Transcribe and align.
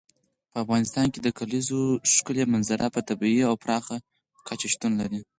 په 0.51 0.57
افغانستان 0.63 1.05
کې 1.13 1.19
د 1.21 1.27
کلیزو 1.39 1.81
ښکلې 2.13 2.43
منظره 2.53 2.87
په 2.95 2.99
طبیعي 3.09 3.41
او 3.49 3.55
پراخه 3.63 3.95
کچه 4.47 4.67
شتون 4.73 4.91
لري. 5.01 5.21